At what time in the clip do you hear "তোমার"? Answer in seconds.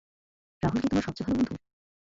0.89-1.05